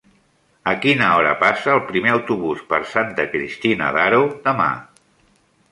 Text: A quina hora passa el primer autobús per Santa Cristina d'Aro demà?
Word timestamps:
A 0.71 0.71
quina 0.85 1.09
hora 1.17 1.33
passa 1.43 1.69
el 1.75 1.83
primer 1.91 2.13
autobús 2.15 2.65
per 2.73 2.81
Santa 2.95 3.27
Cristina 3.35 3.95
d'Aro 3.99 4.25
demà? 4.49 4.71